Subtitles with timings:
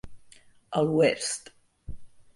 [0.81, 1.53] A l'oest.